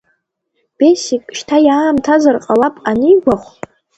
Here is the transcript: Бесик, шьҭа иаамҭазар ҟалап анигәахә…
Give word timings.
Бесик, 0.77 1.23
шьҭа 1.37 1.57
иаамҭазар 1.65 2.37
ҟалап 2.45 2.75
анигәахә… 2.89 3.51